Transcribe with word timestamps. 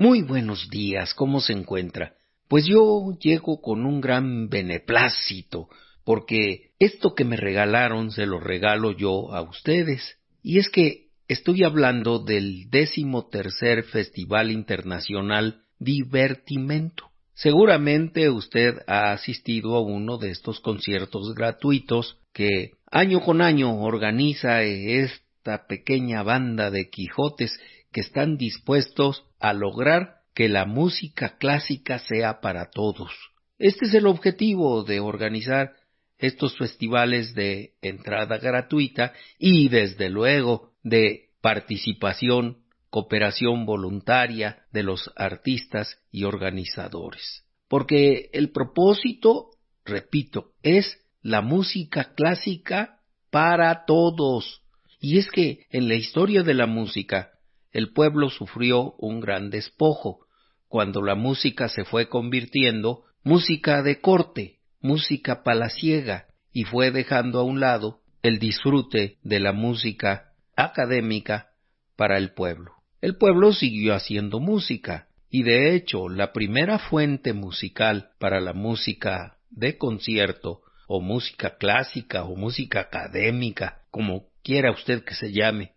Muy 0.00 0.22
buenos 0.22 0.70
días, 0.70 1.12
¿cómo 1.12 1.42
se 1.42 1.52
encuentra? 1.52 2.14
Pues 2.48 2.64
yo 2.64 3.12
llego 3.20 3.60
con 3.60 3.84
un 3.84 4.00
gran 4.00 4.48
beneplácito, 4.48 5.68
porque 6.04 6.70
esto 6.78 7.14
que 7.14 7.26
me 7.26 7.36
regalaron 7.36 8.10
se 8.10 8.24
lo 8.24 8.40
regalo 8.40 8.92
yo 8.92 9.34
a 9.34 9.42
ustedes. 9.42 10.16
Y 10.42 10.58
es 10.58 10.70
que 10.70 11.08
estoy 11.28 11.64
hablando 11.64 12.18
del 12.18 12.70
décimo 12.70 13.28
tercer 13.28 13.82
Festival 13.82 14.50
Internacional 14.50 15.64
Divertimento. 15.78 17.10
Seguramente 17.34 18.30
usted 18.30 18.76
ha 18.86 19.12
asistido 19.12 19.76
a 19.76 19.82
uno 19.82 20.16
de 20.16 20.30
estos 20.30 20.60
conciertos 20.60 21.34
gratuitos 21.34 22.16
que 22.32 22.70
año 22.90 23.20
con 23.20 23.42
año 23.42 23.82
organiza 23.82 24.62
esta 24.62 25.66
pequeña 25.66 26.22
banda 26.22 26.70
de 26.70 26.88
Quijotes 26.88 27.52
que 27.92 28.00
están 28.00 28.36
dispuestos 28.36 29.24
a 29.38 29.52
lograr 29.52 30.20
que 30.34 30.48
la 30.48 30.64
música 30.64 31.36
clásica 31.38 31.98
sea 31.98 32.40
para 32.40 32.70
todos. 32.70 33.10
Este 33.58 33.86
es 33.86 33.94
el 33.94 34.06
objetivo 34.06 34.84
de 34.84 35.00
organizar 35.00 35.74
estos 36.18 36.56
festivales 36.56 37.34
de 37.34 37.74
entrada 37.82 38.38
gratuita 38.38 39.12
y 39.38 39.68
desde 39.68 40.08
luego 40.08 40.72
de 40.82 41.30
participación, 41.40 42.58
cooperación 42.90 43.66
voluntaria 43.66 44.64
de 44.72 44.82
los 44.82 45.10
artistas 45.16 45.98
y 46.10 46.24
organizadores. 46.24 47.44
Porque 47.68 48.30
el 48.32 48.50
propósito, 48.50 49.50
repito, 49.84 50.52
es 50.62 50.98
la 51.22 51.40
música 51.40 52.14
clásica 52.14 53.00
para 53.30 53.84
todos. 53.84 54.62
Y 55.00 55.18
es 55.18 55.30
que 55.30 55.66
en 55.70 55.88
la 55.88 55.94
historia 55.94 56.42
de 56.42 56.54
la 56.54 56.66
música 56.66 57.30
el 57.72 57.92
pueblo 57.92 58.30
sufrió 58.30 58.94
un 58.98 59.20
gran 59.20 59.50
despojo, 59.50 60.26
cuando 60.68 61.02
la 61.02 61.14
música 61.14 61.68
se 61.68 61.84
fue 61.84 62.08
convirtiendo 62.08 63.04
música 63.22 63.82
de 63.82 64.00
corte, 64.00 64.58
música 64.80 65.42
palaciega, 65.42 66.26
y 66.52 66.64
fue 66.64 66.90
dejando 66.90 67.40
a 67.40 67.44
un 67.44 67.60
lado 67.60 68.00
el 68.22 68.38
disfrute 68.38 69.18
de 69.22 69.40
la 69.40 69.52
música 69.52 70.32
académica 70.56 71.50
para 71.96 72.18
el 72.18 72.32
pueblo. 72.32 72.72
El 73.00 73.16
pueblo 73.16 73.52
siguió 73.52 73.94
haciendo 73.94 74.40
música, 74.40 75.08
y 75.30 75.42
de 75.44 75.74
hecho 75.74 76.08
la 76.08 76.32
primera 76.32 76.78
fuente 76.78 77.32
musical 77.32 78.10
para 78.18 78.40
la 78.40 78.52
música 78.52 79.38
de 79.50 79.78
concierto, 79.78 80.60
o 80.88 81.00
música 81.00 81.56
clásica, 81.56 82.24
o 82.24 82.34
música 82.34 82.80
académica, 82.80 83.82
como 83.90 84.24
quiera 84.42 84.72
usted 84.72 85.04
que 85.04 85.14
se 85.14 85.32
llame, 85.32 85.72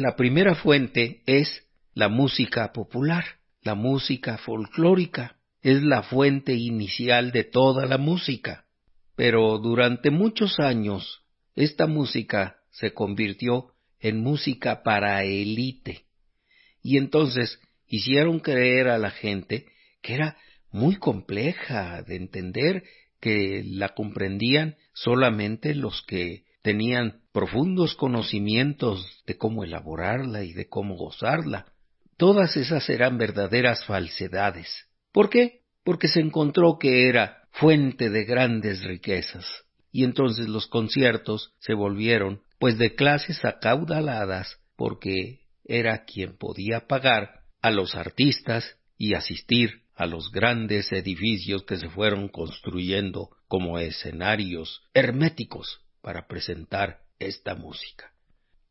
la 0.00 0.16
primera 0.16 0.54
fuente 0.54 1.22
es 1.26 1.66
la 1.94 2.08
música 2.08 2.72
popular, 2.72 3.24
la 3.62 3.74
música 3.74 4.38
folclórica, 4.38 5.36
es 5.62 5.82
la 5.82 6.02
fuente 6.02 6.54
inicial 6.54 7.32
de 7.32 7.44
toda 7.44 7.86
la 7.86 7.98
música. 7.98 8.66
Pero 9.16 9.58
durante 9.58 10.10
muchos 10.10 10.60
años 10.60 11.22
esta 11.54 11.86
música 11.86 12.58
se 12.70 12.92
convirtió 12.92 13.72
en 13.98 14.22
música 14.22 14.82
para 14.82 15.24
élite. 15.24 16.04
Y 16.82 16.98
entonces 16.98 17.58
hicieron 17.88 18.40
creer 18.40 18.88
a 18.88 18.98
la 18.98 19.10
gente 19.10 19.66
que 20.02 20.14
era 20.14 20.36
muy 20.70 20.96
compleja 20.96 22.02
de 22.02 22.16
entender, 22.16 22.84
que 23.20 23.62
la 23.64 23.88
comprendían 23.90 24.76
solamente 24.92 25.74
los 25.74 26.02
que 26.02 26.44
tenían 26.62 27.22
profundos 27.36 27.94
conocimientos 27.94 29.22
de 29.26 29.36
cómo 29.36 29.62
elaborarla 29.62 30.42
y 30.42 30.54
de 30.54 30.70
cómo 30.70 30.96
gozarla. 30.96 31.66
Todas 32.16 32.56
esas 32.56 32.88
eran 32.88 33.18
verdaderas 33.18 33.84
falsedades. 33.84 34.86
¿Por 35.12 35.28
qué? 35.28 35.60
Porque 35.84 36.08
se 36.08 36.20
encontró 36.20 36.78
que 36.78 37.10
era 37.10 37.42
fuente 37.50 38.08
de 38.08 38.24
grandes 38.24 38.82
riquezas. 38.84 39.44
Y 39.92 40.04
entonces 40.04 40.48
los 40.48 40.66
conciertos 40.66 41.52
se 41.58 41.74
volvieron 41.74 42.40
pues 42.58 42.78
de 42.78 42.94
clases 42.94 43.44
acaudaladas 43.44 44.56
porque 44.74 45.40
era 45.62 46.06
quien 46.06 46.38
podía 46.38 46.86
pagar 46.86 47.42
a 47.60 47.70
los 47.70 47.96
artistas 47.96 48.78
y 48.96 49.12
asistir 49.12 49.82
a 49.94 50.06
los 50.06 50.32
grandes 50.32 50.90
edificios 50.90 51.64
que 51.64 51.76
se 51.76 51.90
fueron 51.90 52.28
construyendo 52.28 53.28
como 53.46 53.78
escenarios 53.78 54.80
herméticos 54.94 55.82
para 56.00 56.26
presentar 56.28 57.04
esta 57.18 57.54
música. 57.54 58.12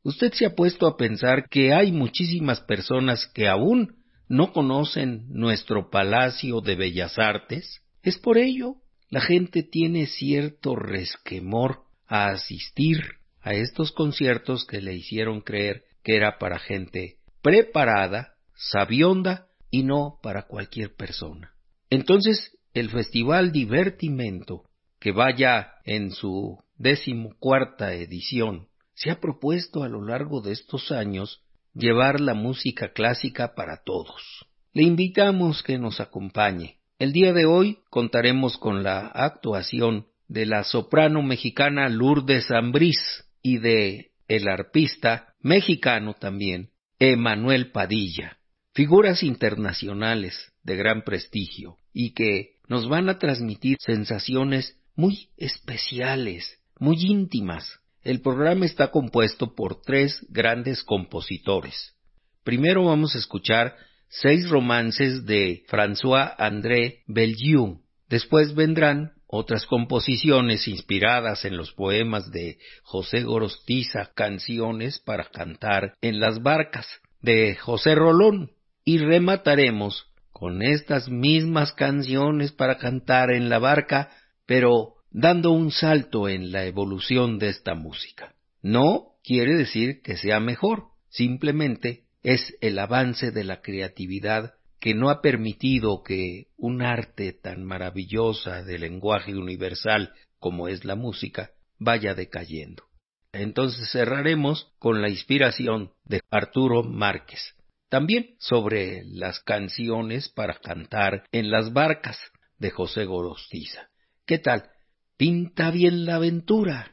¿Usted 0.04 0.34
se 0.34 0.46
ha 0.46 0.56
puesto 0.56 0.88
a 0.88 0.98
pensar 0.98 1.50
que 1.50 1.74
hay 1.74 1.92
muchísimas 1.92 2.62
personas 2.62 3.28
que 3.34 3.48
aún 3.48 4.04
no 4.28 4.54
conocen 4.54 5.26
nuestro 5.30 5.90
Palacio 5.90 6.62
de 6.62 6.76
Bellas 6.76 7.18
Artes? 7.18 7.82
Es 8.04 8.18
por 8.20 8.38
ello, 8.38 8.76
la 9.10 9.22
gente 9.22 9.64
tiene 9.64 10.06
cierto 10.06 10.76
resquemor 10.76 11.86
a 12.08 12.28
asistir 12.28 13.02
a 13.42 13.54
estos 13.54 13.92
conciertos 13.92 14.66
que 14.66 14.82
le 14.82 14.94
hicieron 14.94 15.42
creer 15.42 15.84
que 16.04 16.16
era 16.16 16.38
para 16.38 16.60
gente 16.60 17.18
preparada, 17.42 18.36
sabionda 18.56 19.48
y 19.72 19.84
no 19.84 20.20
para 20.22 20.44
cualquier 20.44 20.96
persona. 20.96 21.54
Entonces, 21.90 22.58
el 22.74 22.90
Festival 22.90 23.52
Divertimento, 23.52 24.64
que 25.00 25.12
vaya 25.12 25.74
en 25.84 26.12
su 26.12 26.60
decimocuarta 26.78 27.94
edición, 27.94 28.68
se 28.94 29.12
ha 29.12 29.20
propuesto 29.20 29.84
a 29.84 29.90
lo 29.90 30.02
largo 30.06 30.42
de 30.42 30.54
estos 30.54 30.92
años 30.92 31.42
llevar 31.74 32.22
la 32.22 32.34
música 32.34 32.94
clásica 32.94 33.54
para 33.56 33.84
todos. 33.84 34.48
Le 34.74 34.84
invitamos 34.84 35.64
que 35.64 35.78
nos 35.78 36.00
acompañe. 36.00 36.78
El 36.98 37.12
día 37.12 37.34
de 37.34 37.46
hoy 37.46 37.80
contaremos 37.90 38.58
con 38.58 38.84
la 38.84 39.08
actuación 39.08 40.08
de 40.28 40.46
la 40.46 40.64
soprano 40.64 41.22
mexicana 41.22 41.90
Lourdes 41.90 42.50
Ambrís 42.52 43.26
y 43.42 43.58
de 43.58 44.12
el 44.28 44.48
arpista 44.48 45.36
mexicano 45.42 46.14
también, 46.14 46.72
Emanuel 47.00 47.72
Padilla, 47.72 48.38
figuras 48.74 49.24
internacionales 49.24 50.54
de 50.64 50.76
gran 50.78 51.04
prestigio 51.04 51.78
y 51.94 52.14
que 52.14 52.56
nos 52.68 52.88
van 52.88 53.10
a 53.10 53.20
transmitir 53.20 53.78
sensaciones 53.80 54.78
muy 54.96 55.30
especiales 55.38 56.60
muy 56.80 56.98
íntimas. 57.00 57.80
El 58.04 58.22
programa 58.22 58.66
está 58.66 58.92
compuesto 58.92 59.56
por 59.56 59.82
tres 59.82 60.26
grandes 60.30 60.84
compositores. 60.84 61.96
Primero 62.44 62.86
vamos 62.86 63.16
a 63.16 63.20
escuchar 63.20 63.76
seis 64.08 64.48
romances 64.50 65.26
de 65.26 65.64
François-André 65.68 67.04
Belgiu. 67.08 67.82
Después 68.08 68.54
vendrán 68.54 69.14
otras 69.28 69.66
composiciones 69.66 70.68
inspiradas 70.68 71.46
en 71.46 71.58
los 71.58 71.74
poemas 71.74 72.32
de 72.32 72.60
José 72.84 73.24
Gorostiza, 73.24 74.12
canciones 74.14 75.00
para 75.00 75.26
cantar 75.26 75.96
en 76.02 76.20
las 76.20 76.42
barcas 76.42 76.88
de 77.22 77.56
José 77.56 77.96
Rolón. 77.96 78.52
Y 78.84 79.00
remataremos 79.00 80.06
con 80.32 80.62
estas 80.62 81.10
mismas 81.10 81.72
canciones 81.72 82.52
para 82.52 82.78
cantar 82.78 83.32
en 83.32 83.50
la 83.50 83.58
barca, 83.58 84.12
pero 84.46 84.95
dando 85.18 85.52
un 85.52 85.72
salto 85.72 86.28
en 86.28 86.52
la 86.52 86.66
evolución 86.66 87.40
de 87.40 87.48
esta 87.48 87.74
música. 87.74 88.36
No 88.62 89.14
quiere 89.24 89.56
decir 89.56 90.02
que 90.02 90.18
sea 90.18 90.42
mejor, 90.42 90.88
simplemente 91.08 92.04
es 92.22 92.54
el 92.60 92.78
avance 92.80 93.32
de 93.32 93.46
la 93.46 93.62
creatividad 93.62 94.56
que 94.78 94.94
no 94.94 95.10
ha 95.10 95.22
permitido 95.22 96.04
que 96.04 96.48
un 96.58 96.82
arte 96.82 97.32
tan 97.32 97.64
maravillosa 97.64 98.62
de 98.64 98.78
lenguaje 98.78 99.38
universal 99.38 100.12
como 100.38 100.68
es 100.68 100.84
la 100.84 100.96
música 100.96 101.52
vaya 101.80 102.14
decayendo. 102.14 102.84
Entonces 103.32 103.90
cerraremos 103.94 104.74
con 104.80 105.02
la 105.02 105.08
inspiración 105.08 105.92
de 106.04 106.20
Arturo 106.30 106.84
Márquez, 106.84 107.56
también 107.88 108.36
sobre 108.38 109.06
las 109.06 109.40
canciones 109.40 110.28
para 110.28 110.56
cantar 110.56 111.24
en 111.32 111.52
las 111.52 111.72
barcas 111.72 112.18
de 112.58 112.70
José 112.70 113.06
Gorostiza. 113.06 113.88
¿Qué 114.26 114.40
tal? 114.40 114.72
Pinta 115.18 115.72
bien 115.72 116.06
la 116.06 116.16
aventura. 116.16 116.92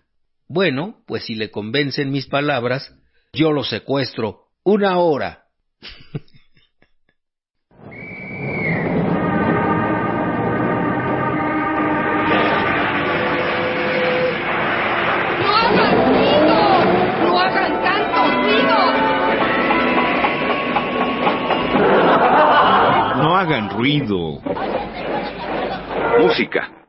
Bueno, 0.49 1.03
pues 1.07 1.25
si 1.25 1.35
le 1.35 1.51
convencen 1.51 2.11
mis 2.11 2.27
palabras, 2.27 2.95
yo 3.33 3.53
lo 3.53 3.65
secuestro 3.65 4.49
una 4.65 4.99
hora. 4.99 5.47
¡No 15.41 15.57
hagan 15.57 16.07
ruido! 16.07 16.59
¡No 17.23 17.41
hagan 17.41 17.83
tanto 17.83 18.21
ruido! 18.43 18.77
No 23.23 23.37
hagan 23.37 23.71
ruido. 23.71 24.41
Música. 26.21 26.81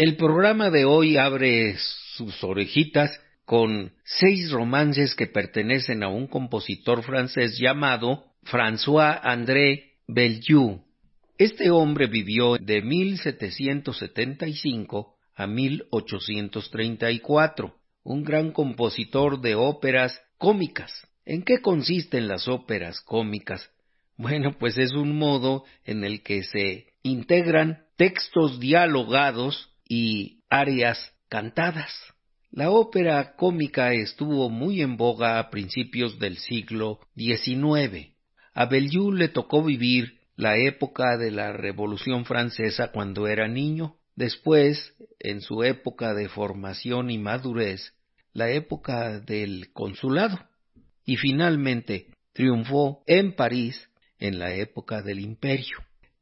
El 0.00 0.16
programa 0.16 0.70
de 0.70 0.86
hoy 0.86 1.18
abre 1.18 1.76
sus 2.16 2.42
orejitas 2.42 3.20
con 3.44 3.92
seis 4.02 4.50
romances 4.50 5.14
que 5.14 5.26
pertenecen 5.26 6.02
a 6.02 6.08
un 6.08 6.26
compositor 6.26 7.02
francés 7.02 7.58
llamado 7.58 8.24
François-André 8.44 9.98
Belliou. 10.08 10.82
Este 11.36 11.68
hombre 11.68 12.06
vivió 12.06 12.56
de 12.56 12.80
1775 12.80 15.16
a 15.34 15.46
1834, 15.46 17.76
un 18.02 18.24
gran 18.24 18.52
compositor 18.52 19.42
de 19.42 19.54
óperas 19.54 20.18
cómicas. 20.38 20.90
¿En 21.26 21.42
qué 21.42 21.60
consisten 21.60 22.26
las 22.26 22.48
óperas 22.48 23.02
cómicas? 23.02 23.70
Bueno, 24.16 24.56
pues 24.58 24.78
es 24.78 24.92
un 24.92 25.18
modo 25.18 25.64
en 25.84 26.04
el 26.04 26.22
que 26.22 26.42
se 26.42 26.86
integran 27.02 27.84
textos 27.98 28.60
dialogados 28.60 29.66
y 29.90 30.44
arias 30.48 31.12
cantadas. 31.28 31.92
La 32.52 32.70
ópera 32.70 33.34
cómica 33.34 33.92
estuvo 33.92 34.48
muy 34.48 34.82
en 34.82 34.96
boga 34.96 35.40
a 35.40 35.50
principios 35.50 36.20
del 36.20 36.38
siglo 36.38 37.00
XIX. 37.16 38.14
A 38.54 38.66
Belliou 38.66 39.10
le 39.10 39.28
tocó 39.28 39.64
vivir 39.64 40.20
la 40.36 40.56
época 40.56 41.16
de 41.18 41.32
la 41.32 41.52
Revolución 41.52 42.24
Francesa 42.24 42.92
cuando 42.92 43.26
era 43.26 43.48
niño, 43.48 43.96
después, 44.14 44.94
en 45.18 45.40
su 45.40 45.64
época 45.64 46.14
de 46.14 46.28
formación 46.28 47.10
y 47.10 47.18
madurez, 47.18 47.92
la 48.32 48.48
época 48.48 49.18
del 49.18 49.72
consulado, 49.72 50.38
y 51.04 51.16
finalmente 51.16 52.14
triunfó 52.32 53.02
en 53.08 53.34
París 53.34 53.90
en 54.20 54.38
la 54.38 54.54
época 54.54 55.02
del 55.02 55.18
imperio. 55.18 55.78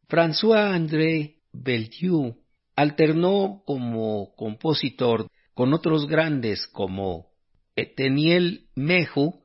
François-André 0.09 1.37
Belliou 1.53 2.35
alternó 2.79 3.63
como 3.67 4.35
compositor 4.37 5.29
con 5.53 5.75
otros 5.75 6.07
grandes 6.07 6.69
como 6.69 7.27
Eteniel 7.75 8.69
Meju 8.77 9.43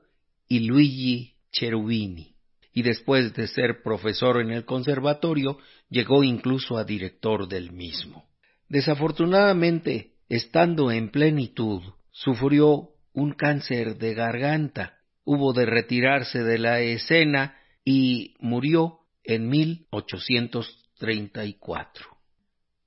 y 0.48 0.60
Luigi 0.60 1.34
Cherubini. 1.52 2.36
Y 2.74 2.84
después 2.84 3.34
de 3.34 3.48
ser 3.48 3.82
profesor 3.82 4.40
en 4.40 4.52
el 4.52 4.66
conservatorio, 4.66 5.58
llegó 5.90 6.24
incluso 6.24 6.78
a 6.78 6.84
director 6.84 7.48
del 7.48 7.72
mismo. 7.72 8.26
Desafortunadamente, 8.70 10.12
estando 10.30 10.92
en 10.92 11.10
plenitud, 11.10 11.82
sufrió 12.12 12.90
un 13.14 13.32
cáncer 13.32 13.98
de 13.98 14.14
garganta. 14.14 15.00
Hubo 15.24 15.54
de 15.54 15.66
retirarse 15.66 16.44
de 16.44 16.60
la 16.60 16.82
escena 16.82 17.58
y 17.84 18.36
murió 18.38 19.00
en 19.24 19.50
1834. 19.50 22.13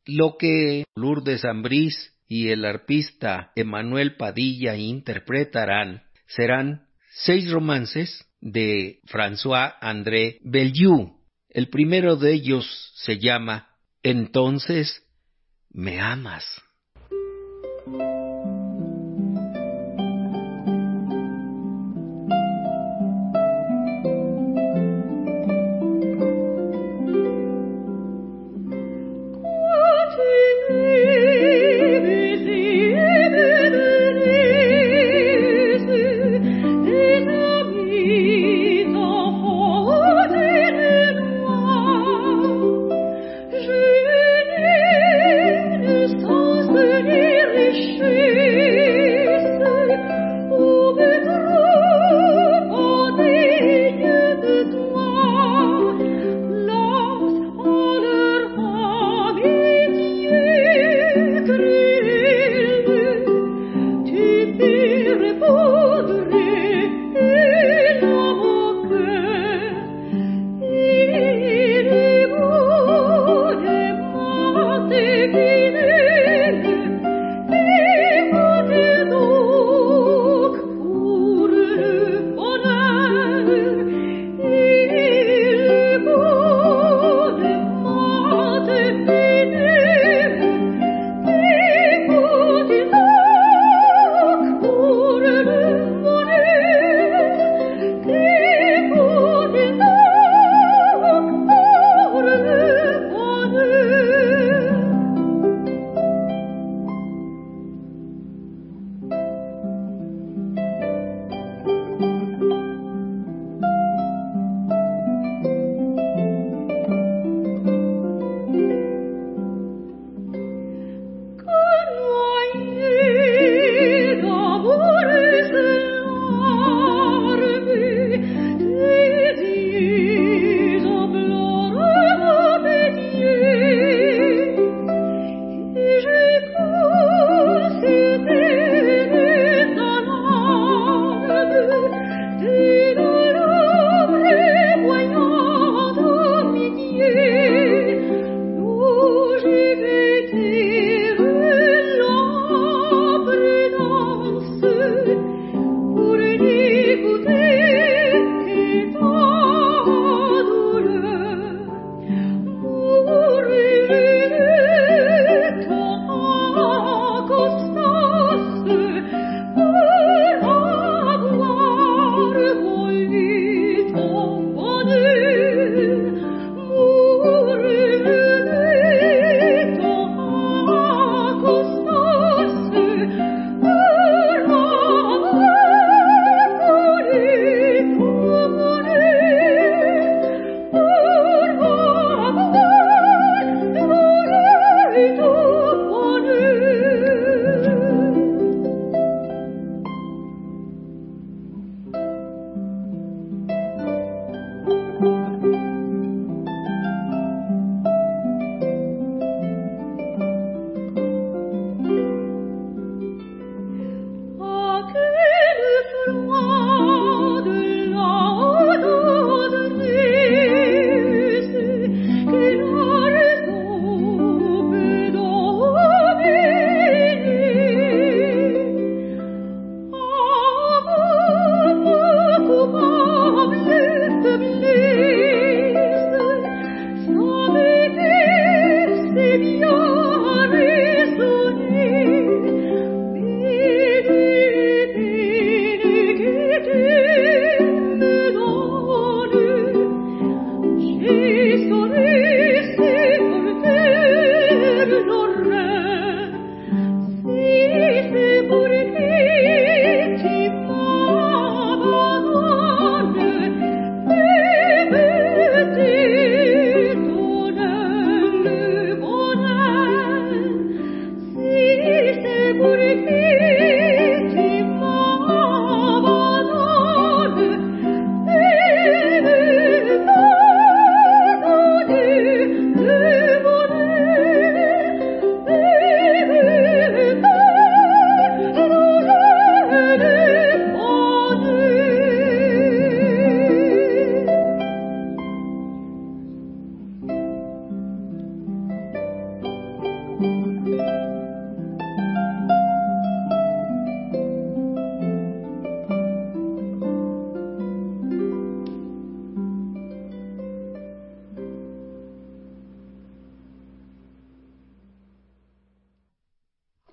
Lo 0.06 0.36
que 0.38 0.84
Lourdes 0.94 1.44
Ambrís 1.44 2.14
y 2.28 2.48
el 2.48 2.64
arpista 2.64 3.52
Emanuel 3.56 4.16
Padilla 4.16 4.76
interpretarán 4.76 6.04
serán 6.28 6.86
seis 7.10 7.50
romances 7.50 8.24
de 8.40 9.00
François 9.06 9.74
André 9.80 10.38
Belliou. 10.42 11.16
El 11.48 11.68
primero 11.68 12.16
de 12.16 12.32
ellos 12.32 12.92
se 12.94 13.18
llama 13.18 13.68
Entonces 14.02 15.02
me 15.70 16.00
amas. 16.00 16.44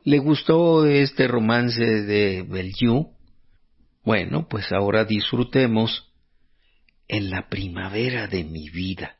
¿Le 0.06 0.20
gustó 0.20 0.86
este 0.86 1.28
romance 1.30 1.82
de 1.82 2.44
Bellevue? 2.44 3.08
Bueno, 4.04 4.48
pues 4.50 4.74
ahora 4.74 5.06
disfrutemos 5.06 6.12
en 7.08 7.30
la 7.30 7.48
primavera 7.48 8.28
de 8.28 8.44
mi 8.44 8.70
vida. 8.70 9.16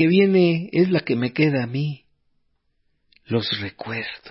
Que 0.00 0.06
viene 0.06 0.70
es 0.72 0.90
la 0.90 1.00
que 1.00 1.14
me 1.14 1.34
queda 1.34 1.62
a 1.62 1.66
mí. 1.66 2.06
Los 3.26 3.60
recuerdos. 3.60 4.29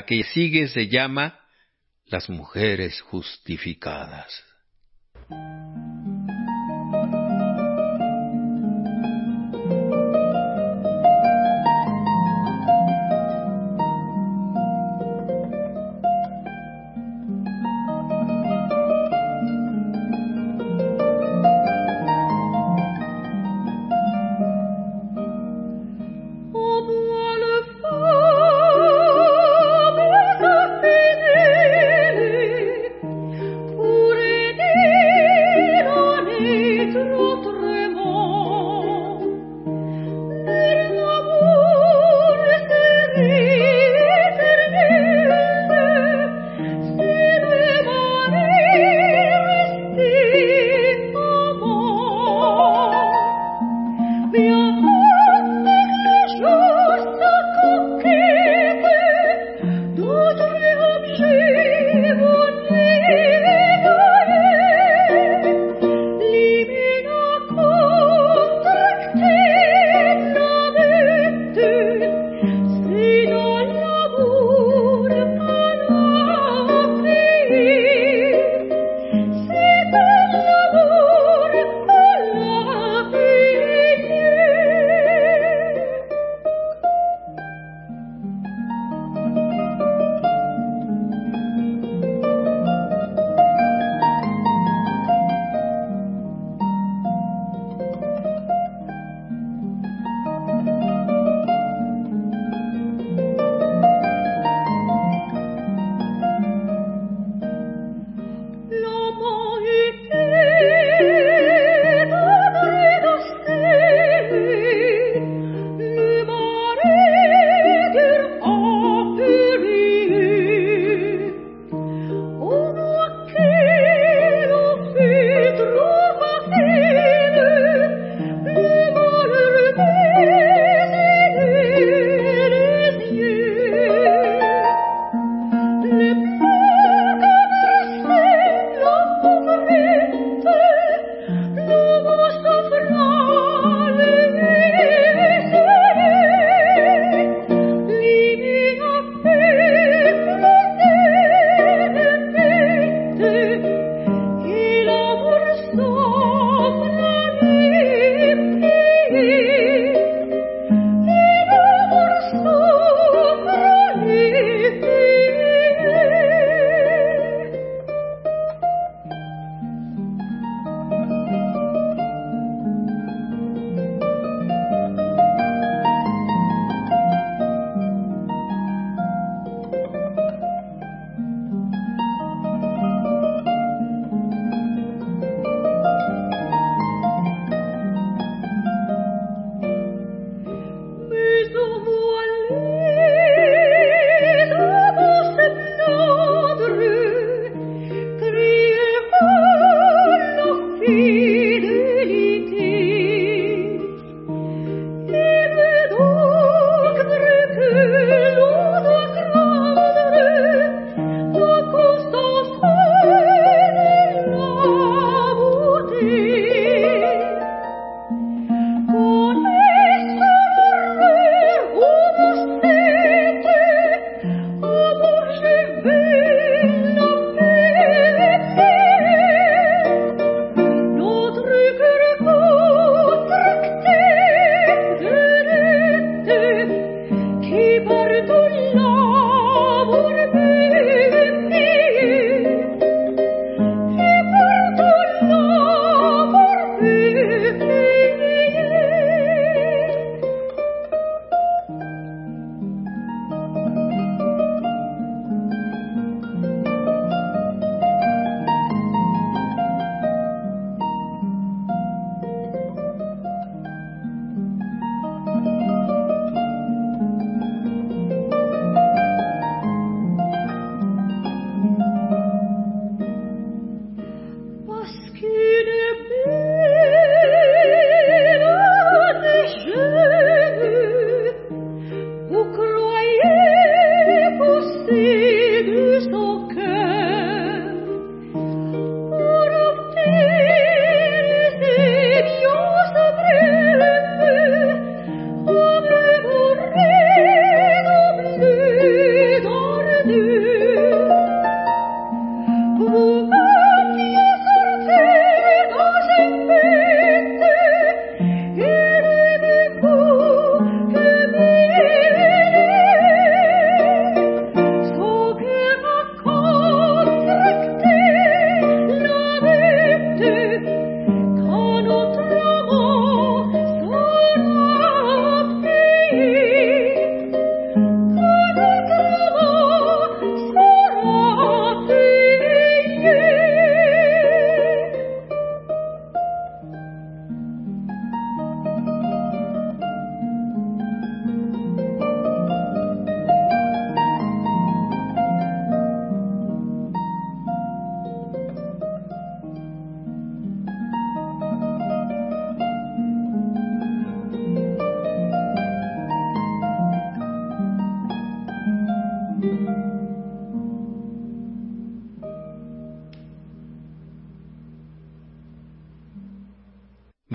La 0.00 0.06
que 0.06 0.24
sigue 0.24 0.66
se 0.68 0.88
llama 0.88 1.38
Las 2.06 2.30
mujeres 2.30 3.02
justificadas. 3.02 4.42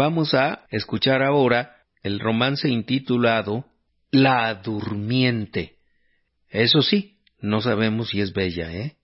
Vamos 0.08 0.36
a 0.36 0.68
escuchar 0.70 1.24
ahora 1.24 1.78
el 2.04 2.20
romance 2.20 2.70
intitulado 2.70 3.66
La 4.12 4.54
Durmiente. 4.54 5.78
Eso 6.48 6.84
sí, 6.84 7.18
no 7.40 7.60
sabemos 7.60 8.10
si 8.10 8.22
es 8.22 8.32
bella, 8.32 8.72
¿eh? 8.72 8.98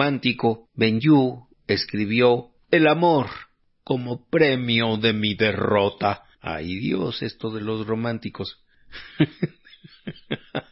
Romántico, 0.00 0.70
Benyu 0.72 1.46
escribió 1.66 2.52
El 2.70 2.86
amor 2.86 3.26
como 3.84 4.26
premio 4.30 4.96
de 4.96 5.12
mi 5.12 5.34
derrota. 5.34 6.24
Ay 6.40 6.76
Dios, 6.76 7.20
esto 7.20 7.50
de 7.50 7.60
los 7.60 7.86
románticos. 7.86 8.64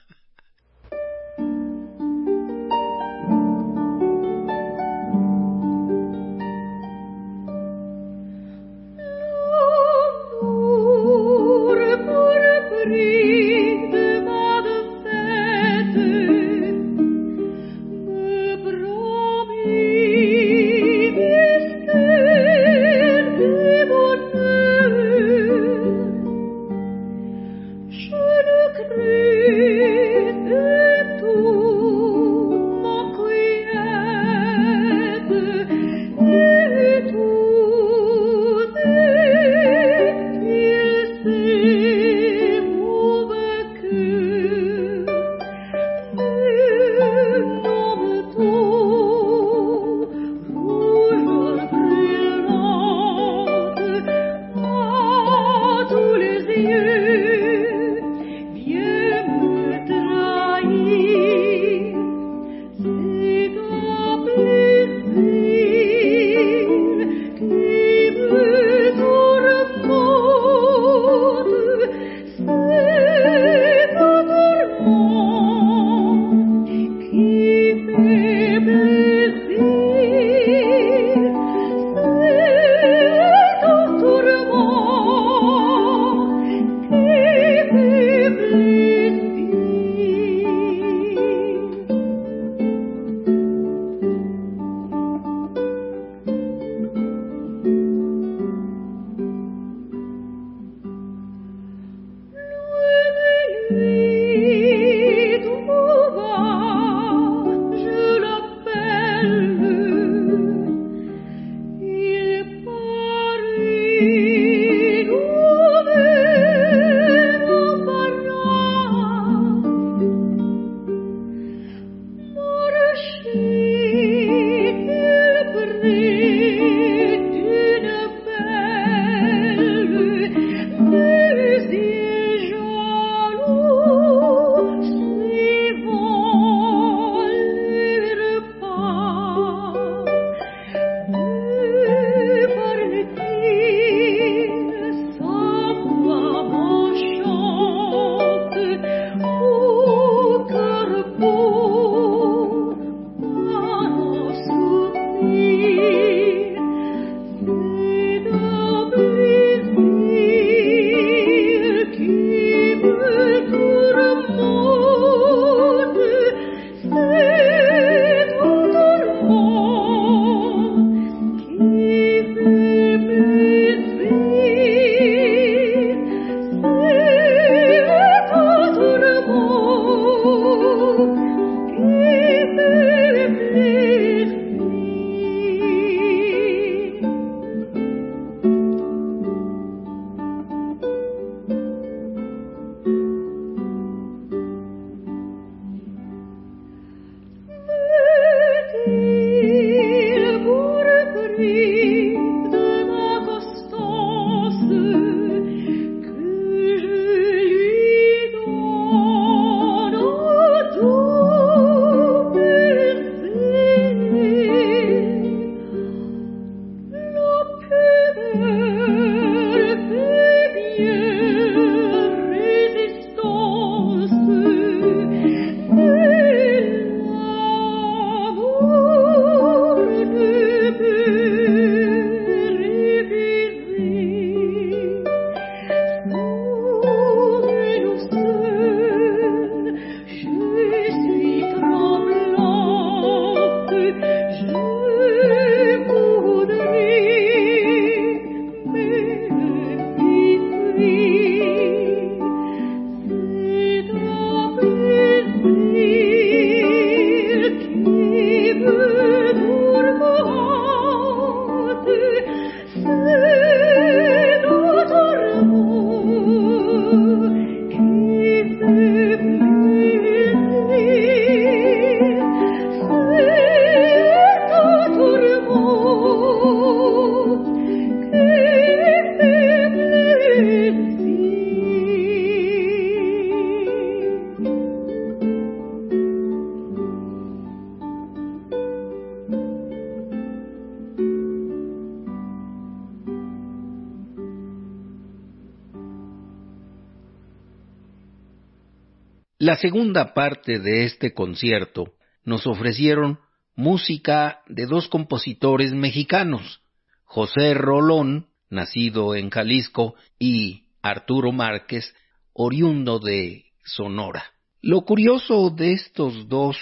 segunda 299.59 300.15
parte 300.15 300.59
de 300.59 300.85
este 300.85 301.15
concierto 301.15 301.93
nos 302.25 302.45
ofrecieron 302.47 303.21
música 303.55 304.41
de 304.47 304.67
dos 304.67 304.89
compositores 304.89 305.73
mexicanos, 305.73 306.61
José 307.05 307.55
Rolón, 307.55 308.27
nacido 308.51 309.15
en 309.15 309.31
Jalisco, 309.31 309.95
y 310.19 310.65
Arturo 310.83 311.31
Márquez, 311.33 311.95
oriundo 312.33 312.99
de 312.99 313.45
Sonora. 313.65 314.25
Lo 314.61 314.81
curioso 314.83 315.51
de 315.51 315.73
estos 315.73 316.29
dos 316.29 316.59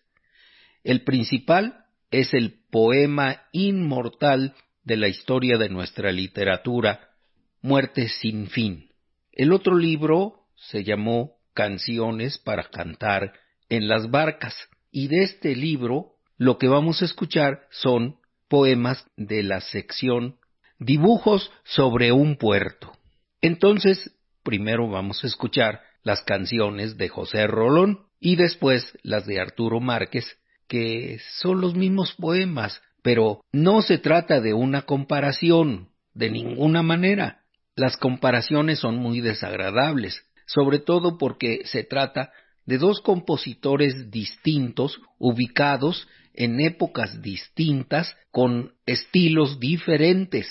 El 0.84 1.02
principal 1.02 1.84
es 2.12 2.32
el 2.32 2.60
poema 2.70 3.42
inmortal 3.50 4.54
de 4.84 4.96
la 4.98 5.08
historia 5.08 5.58
de 5.58 5.68
nuestra 5.68 6.12
literatura, 6.12 7.08
Muerte 7.60 8.08
sin 8.08 8.46
fin. 8.46 8.92
El 9.32 9.52
otro 9.52 9.76
libro 9.76 10.44
se 10.54 10.84
llamó 10.84 11.38
Canciones 11.54 12.38
para 12.38 12.70
cantar 12.70 13.32
en 13.68 13.88
las 13.88 14.10
barcas. 14.10 14.54
Y 14.90 15.08
de 15.08 15.22
este 15.24 15.54
libro 15.54 16.14
lo 16.36 16.58
que 16.58 16.68
vamos 16.68 17.02
a 17.02 17.04
escuchar 17.04 17.66
son 17.70 18.16
poemas 18.48 19.04
de 19.16 19.42
la 19.42 19.60
sección 19.60 20.36
Dibujos 20.80 21.50
sobre 21.64 22.12
un 22.12 22.36
puerto. 22.36 22.92
Entonces, 23.40 24.16
primero 24.44 24.88
vamos 24.88 25.24
a 25.24 25.26
escuchar 25.26 25.80
las 26.04 26.22
canciones 26.22 26.96
de 26.96 27.08
José 27.08 27.48
Rolón 27.48 28.06
y 28.20 28.36
después 28.36 28.96
las 29.02 29.26
de 29.26 29.40
Arturo 29.40 29.80
Márquez, 29.80 30.38
que 30.68 31.18
son 31.40 31.60
los 31.60 31.74
mismos 31.74 32.14
poemas, 32.14 32.80
pero 33.02 33.40
no 33.50 33.82
se 33.82 33.98
trata 33.98 34.40
de 34.40 34.54
una 34.54 34.82
comparación, 34.82 35.88
de 36.14 36.30
ninguna 36.30 36.82
manera. 36.82 37.42
Las 37.74 37.96
comparaciones 37.96 38.78
son 38.78 38.96
muy 38.96 39.20
desagradables, 39.20 40.24
sobre 40.46 40.78
todo 40.78 41.18
porque 41.18 41.62
se 41.64 41.82
trata 41.82 42.32
de 42.68 42.76
dos 42.76 43.00
compositores 43.00 44.10
distintos, 44.10 45.00
ubicados 45.16 46.06
en 46.34 46.60
épocas 46.60 47.22
distintas, 47.22 48.14
con 48.30 48.74
estilos 48.84 49.58
diferentes. 49.58 50.46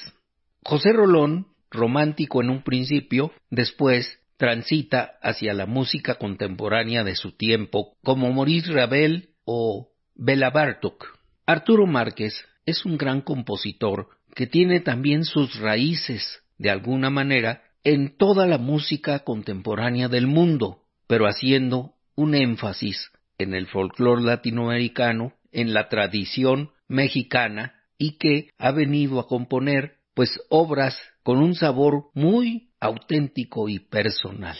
José 0.63 0.93
Rolón, 0.93 1.49
romántico 1.69 2.41
en 2.41 2.49
un 2.49 2.63
principio, 2.63 3.31
después 3.51 4.17
transita 4.37 5.11
hacia 5.21 5.53
la 5.53 5.67
música 5.67 6.15
contemporánea 6.15 7.03
de 7.03 7.15
su 7.15 7.33
tiempo, 7.33 7.95
como 8.03 8.33
Maurice 8.33 8.73
Ravel 8.73 9.29
o 9.45 9.89
Bela 10.15 10.49
Bartok. 10.49 11.05
Arturo 11.45 11.85
Márquez 11.85 12.33
es 12.65 12.83
un 12.83 12.97
gran 12.97 13.21
compositor 13.21 14.07
que 14.33 14.47
tiene 14.47 14.79
también 14.79 15.23
sus 15.23 15.59
raíces, 15.59 16.39
de 16.57 16.71
alguna 16.71 17.11
manera, 17.11 17.61
en 17.83 18.17
toda 18.17 18.47
la 18.47 18.57
música 18.57 19.19
contemporánea 19.19 20.07
del 20.07 20.25
mundo, 20.25 20.81
pero 21.05 21.27
haciendo 21.27 21.93
un 22.17 22.35
énfasis 22.35 23.11
en 23.37 23.53
el 23.53 23.67
folclore 23.67 24.23
latinoamericano, 24.23 25.33
en 25.51 25.73
la 25.73 25.87
tradición 25.87 26.71
mexicana 26.89 27.75
y 27.97 28.17
que 28.17 28.49
ha 28.57 28.71
venido 28.71 29.19
a 29.19 29.27
componer 29.27 29.97
pues 30.13 30.39
obras 30.49 30.99
con 31.23 31.37
un 31.37 31.55
sabor 31.55 32.09
muy 32.13 32.71
auténtico 32.79 33.69
y 33.69 33.79
personal. 33.79 34.57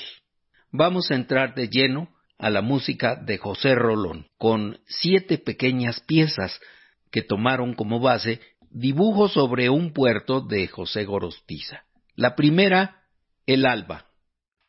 Vamos 0.72 1.10
a 1.12 1.16
entrar 1.16 1.56
de 1.56 1.68
lleno 1.68 2.10
a 2.38 2.52
la 2.52 2.62
música 2.62 3.16
de 3.16 3.40
José 3.40 3.74
Rolón, 3.74 4.28
con 4.38 4.80
siete 4.86 5.40
pequeñas 5.40 6.00
piezas 6.02 6.60
que 7.12 7.24
tomaron 7.24 7.74
como 7.74 8.00
base 8.00 8.40
dibujos 8.70 9.34
sobre 9.34 9.70
un 9.70 9.94
puerto 9.94 10.42
de 10.42 10.68
José 10.68 11.06
Gorostiza. 11.06 11.86
La 12.16 12.36
primera, 12.36 13.04
el 13.48 13.66
alba. 13.66 14.06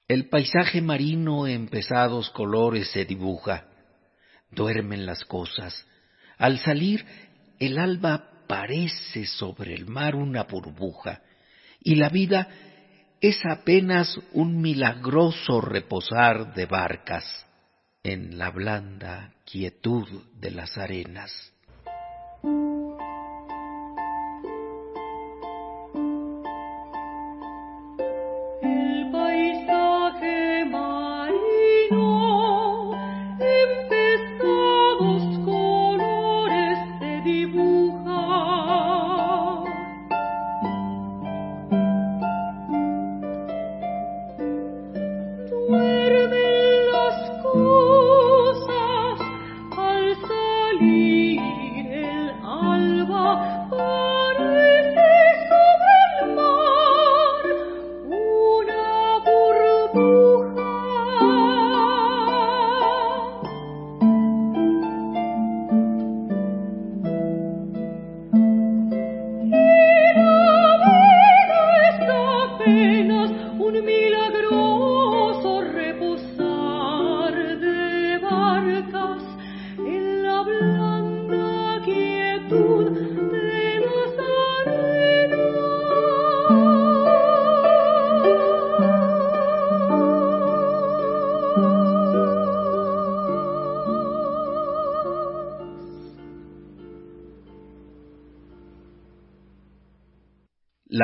El 0.09 0.30
paisaje 0.30 0.80
marino 0.80 1.46
en 1.46 1.68
pesados 1.68 2.30
colores 2.30 2.90
se 2.90 3.04
dibuja. 3.04 3.66
Duermen 4.50 5.04
las 5.04 5.22
cosas. 5.26 5.86
Al 6.38 6.59
salir, 6.61 7.04
el 7.59 7.78
alba 7.78 8.46
parece 8.46 9.26
sobre 9.26 9.74
el 9.74 9.86
mar 9.86 10.16
una 10.16 10.44
burbuja, 10.44 11.20
y 11.80 11.96
la 11.96 12.09
vida 12.09 12.48
es 13.20 13.38
apenas 13.44 14.18
un 14.32 14.62
milagroso 14.62 15.61
reposar 15.61 16.54
de 16.54 16.64
barcas 16.64 17.24
en 18.02 18.38
la 18.38 18.50
blanda 18.50 19.34
quietud 19.44 20.09
de 20.40 20.52
las 20.52 20.78
arenas. 20.78 21.52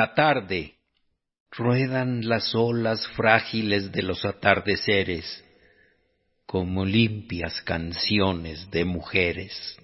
La 0.05 0.13
tarde. 0.13 0.75
Ruedan 1.49 2.29
las 2.29 2.53
olas 2.53 3.07
frágiles 3.15 3.91
de 3.91 4.03
los 4.03 4.23
atardeceres 4.23 5.43
como 6.45 6.85
limpias 6.85 7.59
canciones 7.63 8.69
de 8.69 8.85
mujeres. 8.85 9.75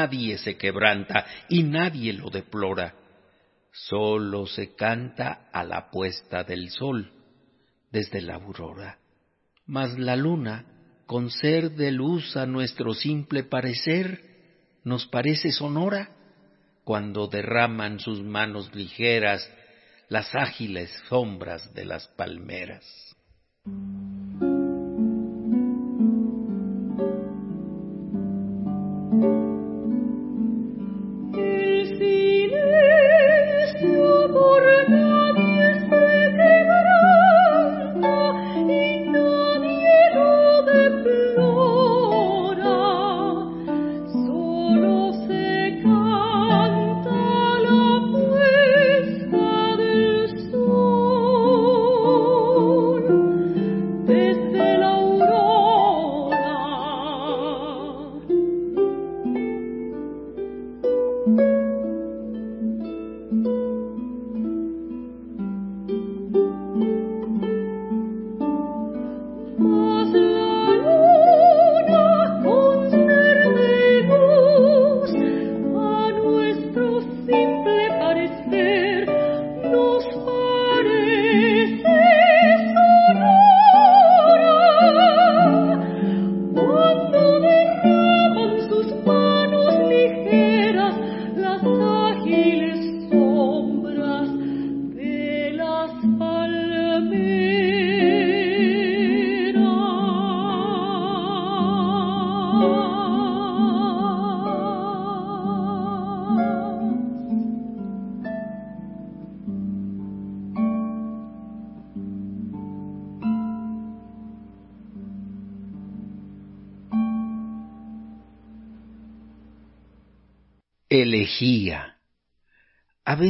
Nadie 0.00 0.38
se 0.38 0.56
quebranta 0.56 1.26
y 1.48 1.62
nadie 1.62 2.12
lo 2.12 2.30
deplora. 2.30 2.94
Solo 3.72 4.46
se 4.46 4.74
canta 4.74 5.48
a 5.52 5.62
la 5.62 5.90
puesta 5.90 6.42
del 6.42 6.70
sol 6.70 7.12
desde 7.90 8.22
la 8.22 8.36
aurora. 8.36 8.98
Mas 9.66 9.98
la 9.98 10.16
luna, 10.16 10.64
con 11.06 11.30
ser 11.30 11.72
de 11.72 11.92
luz 11.92 12.36
a 12.36 12.46
nuestro 12.46 12.94
simple 12.94 13.44
parecer, 13.44 14.22
nos 14.84 15.06
parece 15.06 15.52
sonora 15.52 16.10
cuando 16.84 17.26
derraman 17.26 18.00
sus 18.00 18.22
manos 18.22 18.74
ligeras 18.74 19.48
las 20.08 20.34
ágiles 20.34 20.90
sombras 21.08 21.72
de 21.74 21.84
las 21.84 22.08
palmeras. 22.08 22.84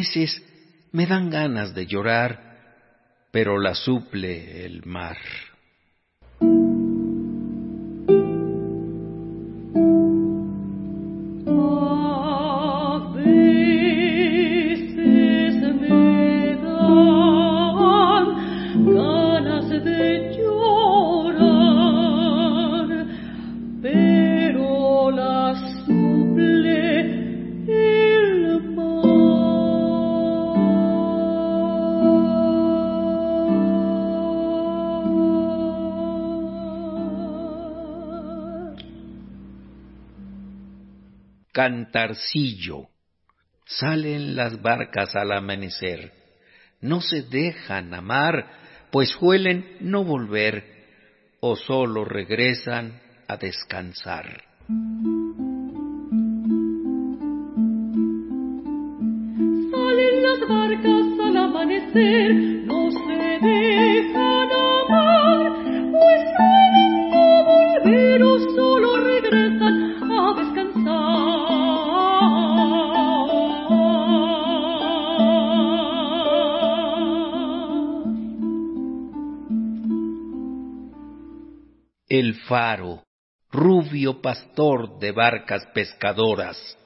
Veces 0.00 0.42
me 0.92 1.06
dan 1.06 1.30
ganas 1.30 1.74
de 1.74 1.86
llorar, 1.86 3.26
pero 3.30 3.58
la 3.58 3.74
suple 3.74 4.64
el 4.64 4.84
mar. 4.84 5.16
Cantarcillo. 41.60 42.88
Salen 43.66 44.34
las 44.34 44.62
barcas 44.62 45.14
al 45.14 45.30
amanecer, 45.30 46.10
no 46.80 47.02
se 47.02 47.20
dejan 47.20 47.92
amar, 47.92 48.46
pues 48.90 49.10
suelen 49.10 49.76
no 49.80 50.02
volver 50.02 50.64
o 51.40 51.56
solo 51.56 52.06
regresan 52.06 52.98
a 53.28 53.36
descansar. 53.36 54.42
Salen 59.70 60.22
las 60.22 60.40
barcas 60.48 61.06
al 61.26 61.36
amanecer, 61.36 62.34
no 62.64 62.90
se 62.90 63.38
dejan 63.46 64.48
amar, 64.50 65.52
pues 65.92 66.59
el 82.10 82.34
faro, 82.34 83.04
rubio 83.52 84.20
pastor 84.20 84.98
de 84.98 85.12
barcas 85.12 85.64
pescadoras. 85.72 86.76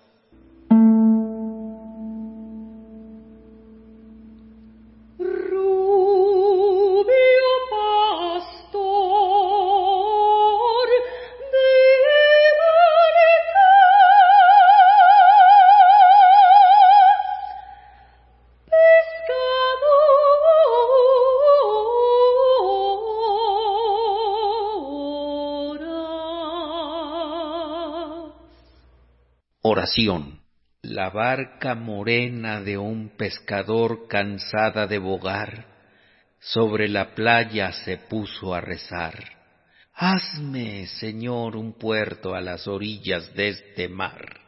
La 30.83 31.11
barca 31.11 31.77
morena 31.77 32.61
de 32.61 32.77
un 32.77 33.11
pescador 33.17 34.09
cansada 34.09 34.89
de 34.89 34.99
bogar, 34.99 35.67
sobre 36.41 36.89
la 36.89 37.15
playa 37.15 37.71
se 37.71 37.99
puso 37.99 38.55
a 38.55 38.61
rezar. 38.61 39.15
Hazme, 39.95 40.89
Señor, 40.89 41.55
un 41.55 41.75
puerto 41.79 42.35
a 42.35 42.41
las 42.41 42.67
orillas 42.67 43.33
de 43.35 43.51
este 43.51 43.89
mar. 43.89 44.44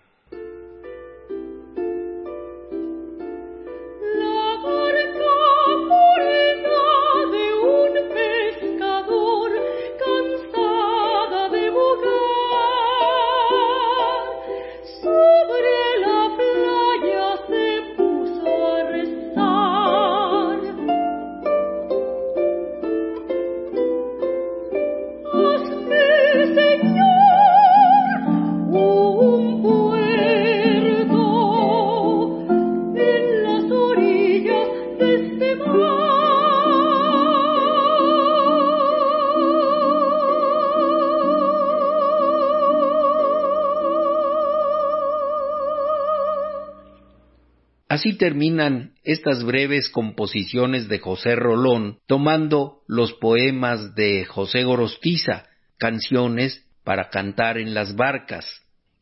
Así 48.06 48.18
terminan 48.18 48.92
estas 49.02 49.42
breves 49.42 49.90
composiciones 49.90 50.86
de 50.86 51.00
José 51.00 51.34
Rolón, 51.34 51.98
tomando 52.06 52.82
los 52.86 53.12
poemas 53.14 53.96
de 53.96 54.24
José 54.24 54.62
Gorostiza, 54.62 55.48
canciones 55.76 56.64
para 56.84 57.10
cantar 57.10 57.58
en 57.58 57.74
las 57.74 57.96
barcas. 57.96 58.46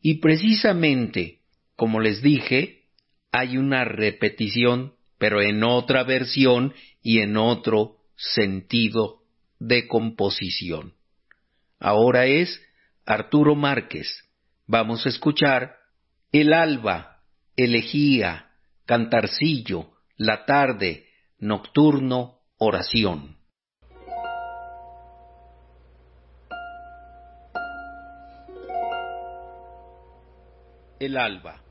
Y 0.01 0.21
precisamente, 0.21 1.41
como 1.75 1.99
les 1.99 2.23
dije, 2.23 2.85
hay 3.31 3.57
una 3.57 3.85
repetición, 3.85 4.95
pero 5.19 5.39
en 5.39 5.63
otra 5.63 6.03
versión 6.03 6.73
y 7.03 7.19
en 7.19 7.37
otro 7.37 7.97
sentido 8.15 9.19
de 9.59 9.87
composición. 9.87 10.95
Ahora 11.79 12.25
es 12.25 12.59
Arturo 13.05 13.53
Márquez. 13.53 14.07
Vamos 14.65 15.05
a 15.05 15.09
escuchar 15.09 15.75
El 16.31 16.53
alba, 16.53 17.19
elegía, 17.55 18.45
cantarcillo, 18.85 19.93
la 20.15 20.45
tarde, 20.45 21.07
nocturno, 21.39 22.41
oración. 22.57 23.37
El 30.99 31.17
alba. 31.17 31.64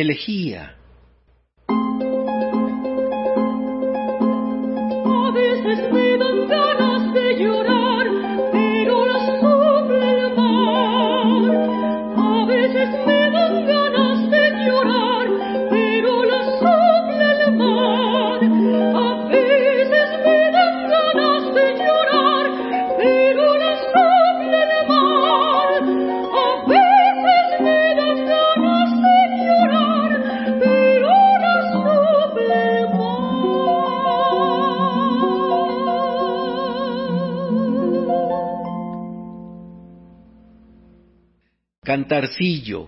Elegía 0.00 0.75
Cantarcillo 42.26 42.85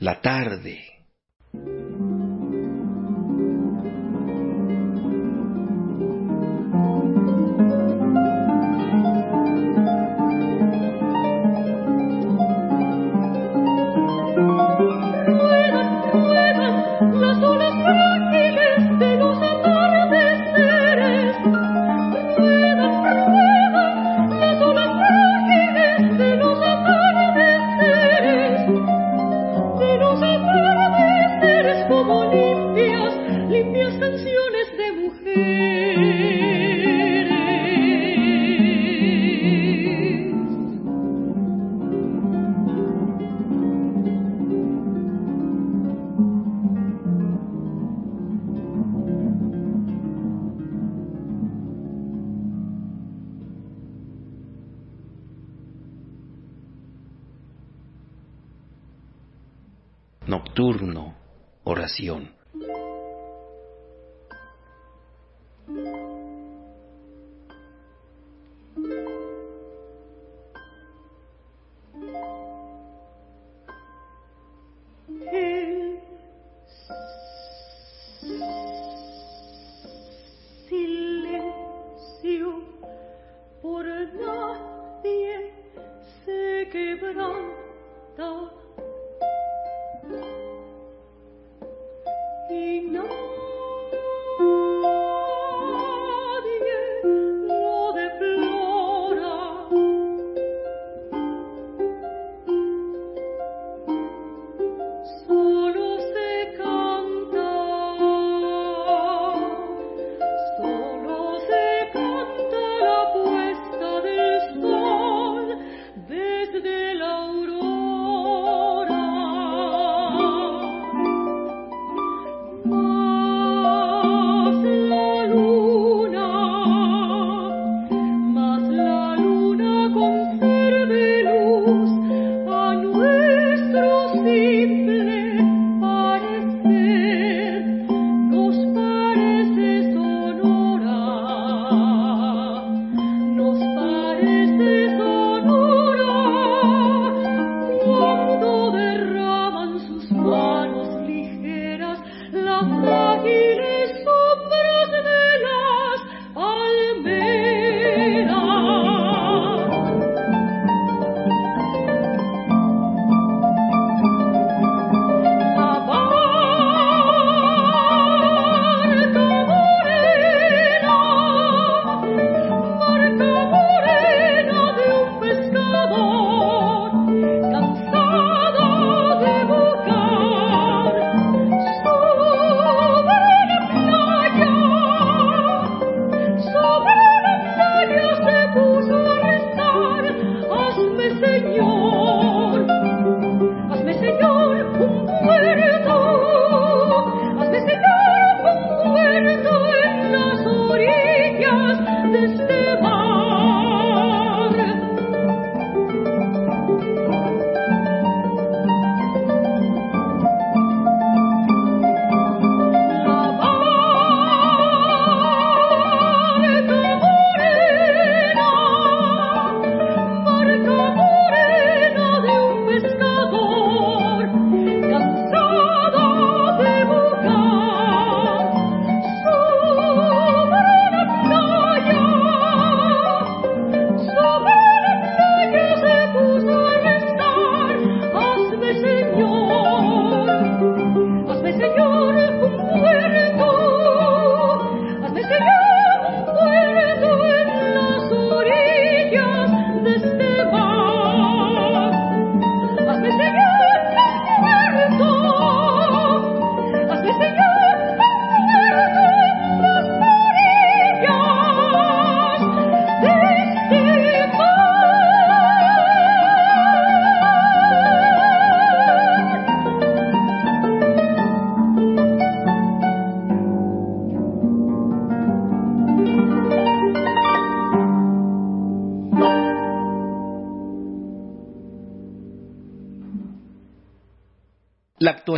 la 0.00 0.20
tarde. 0.20 0.95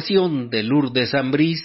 De 0.01 0.63
Lourdes 0.63 1.13
Ambrís 1.13 1.61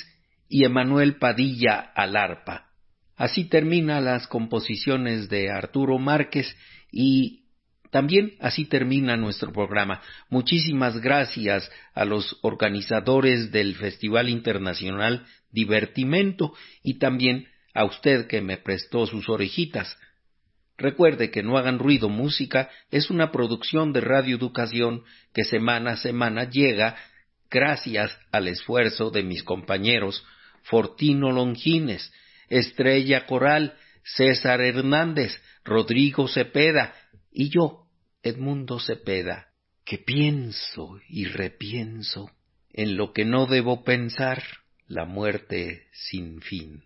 y 0.49 0.65
Emanuel 0.65 1.17
Padilla 1.17 1.91
al 1.95 2.15
arpa. 2.15 2.71
Así 3.15 3.45
termina 3.45 4.01
las 4.01 4.27
composiciones 4.27 5.29
de 5.29 5.51
Arturo 5.51 5.99
Márquez 5.99 6.55
y 6.91 7.43
también 7.91 8.34
así 8.39 8.65
termina 8.65 9.17
nuestro 9.17 9.53
programa. 9.53 10.01
Muchísimas 10.29 10.99
gracias 10.99 11.69
a 11.93 12.05
los 12.05 12.39
organizadores 12.41 13.51
del 13.51 13.75
Festival 13.75 14.29
Internacional 14.29 15.27
Divertimento 15.51 16.53
y 16.81 16.95
también 16.95 17.47
a 17.75 17.86
usted 17.86 18.25
que 18.25 18.41
me 18.41 18.57
prestó 18.57 19.05
sus 19.05 19.29
orejitas. 19.29 19.95
Recuerde 20.75 21.29
que 21.29 21.43
No 21.43 21.59
hagan 21.59 21.77
ruido 21.77 22.09
música 22.09 22.71
es 22.89 23.11
una 23.11 23.31
producción 23.31 23.93
de 23.93 24.01
Radio 24.01 24.36
Educación 24.38 25.03
que 25.34 25.43
semana 25.43 25.91
a 25.91 25.97
semana 25.97 26.49
llega 26.49 26.95
gracias 27.53 28.17
al 28.31 28.47
esfuerzo 28.47 29.11
de 29.11 29.21
mis 29.21 29.43
compañeros 29.43 30.25
Fortino 30.63 31.31
Longines, 31.31 32.11
Estrella 32.49 33.27
Coral, 33.27 33.77
César 34.03 34.59
Hernández, 34.59 35.39
Rodrigo 35.63 36.27
Cepeda 36.27 36.95
y 37.31 37.49
yo, 37.49 37.85
Edmundo 38.23 38.79
Cepeda, 38.79 39.49
que 39.85 39.99
pienso 39.99 40.99
y 41.07 41.25
repienso 41.25 42.31
en 42.71 42.97
lo 42.97 43.13
que 43.13 43.23
no 43.23 43.45
debo 43.45 43.83
pensar, 43.83 44.41
la 44.87 45.05
muerte 45.05 45.87
sin 45.91 46.41
fin. 46.41 46.83